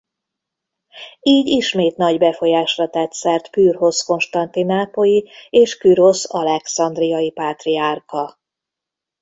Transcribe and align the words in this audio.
Így 1.21 1.47
ismét 1.47 1.97
nagy 1.97 2.17
befolyásra 2.17 2.89
tett 2.89 3.11
szert 3.13 3.49
Pürrhosz 3.49 4.01
konstantinápolyi 4.03 5.29
és 5.49 5.77
Kürosz 5.77 6.33
alexandriai 6.33 7.31
pátriárka. 7.31 8.39